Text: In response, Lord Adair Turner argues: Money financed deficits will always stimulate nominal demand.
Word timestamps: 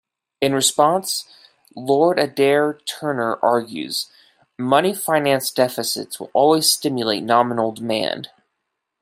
In 0.41 0.53
response, 0.55 1.25
Lord 1.75 2.17
Adair 2.17 2.79
Turner 2.87 3.37
argues: 3.43 4.09
Money 4.57 4.95
financed 4.95 5.55
deficits 5.55 6.19
will 6.19 6.31
always 6.33 6.71
stimulate 6.71 7.21
nominal 7.21 7.71
demand. 7.71 8.29